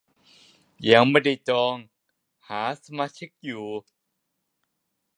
[0.91, 1.75] ยังไม่ได้จอง
[2.47, 3.65] หาสมาชิกอยู่